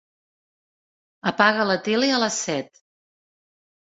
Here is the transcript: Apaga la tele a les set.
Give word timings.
Apaga 1.31 1.67
la 1.73 1.77
tele 1.89 2.11
a 2.15 2.23
les 2.25 2.41
set. 2.49 2.85